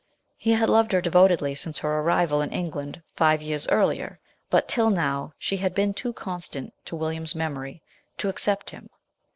[0.35, 4.89] He had loved her devotedly since her arrival in England five years earlier, but till
[4.89, 7.83] now she had been too constant to Williams's memory
[8.17, 8.89] to accept him.